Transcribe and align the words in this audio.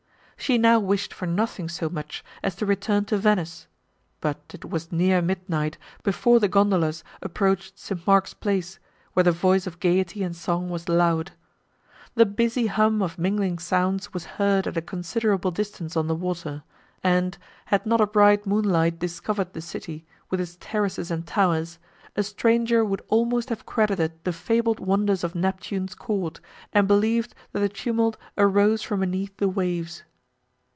She 0.37 0.57
now 0.57 0.79
wished 0.79 1.13
for 1.13 1.27
nothing 1.27 1.69
so 1.69 1.87
much 1.87 2.25
as 2.41 2.55
to 2.55 2.65
return 2.65 3.05
to 3.05 3.17
Venice, 3.17 3.67
but 4.21 4.39
it 4.51 4.65
was 4.65 4.91
near 4.91 5.21
midnight 5.21 5.77
before 6.01 6.39
the 6.39 6.47
gondolas 6.47 7.03
approached 7.21 7.77
St. 7.77 8.05
Mark's 8.07 8.33
Place, 8.33 8.79
where 9.13 9.23
the 9.23 9.31
voice 9.31 9.67
of 9.67 9.79
gaiety 9.79 10.23
and 10.23 10.35
song 10.35 10.67
was 10.67 10.89
loud. 10.89 11.33
The 12.15 12.25
busy 12.25 12.65
hum 12.65 13.03
of 13.03 13.19
mingling 13.19 13.59
sounds 13.59 14.15
was 14.15 14.25
heard 14.25 14.65
at 14.65 14.75
a 14.75 14.81
considerable 14.81 15.51
distance 15.51 15.95
on 15.95 16.07
the 16.07 16.15
water, 16.15 16.63
and, 17.03 17.37
had 17.65 17.85
not 17.85 18.01
a 18.01 18.07
bright 18.07 18.47
moonlight 18.47 18.97
discovered 18.97 19.53
the 19.53 19.61
city, 19.61 20.07
with 20.31 20.41
its 20.41 20.57
terraces 20.59 21.11
and 21.11 21.27
towers, 21.27 21.77
a 22.15 22.23
stranger 22.23 22.83
would 22.83 23.03
almost 23.09 23.49
have 23.49 23.67
credited 23.67 24.11
the 24.23 24.33
fabled 24.33 24.79
wonders 24.79 25.23
of 25.23 25.35
Neptune's 25.35 25.93
court, 25.93 26.39
and 26.73 26.87
believed, 26.87 27.35
that 27.51 27.59
the 27.59 27.69
tumult 27.69 28.17
arose 28.39 28.81
from 28.81 29.01
beneath 29.01 29.37
the 29.37 29.47
waves. 29.47 30.01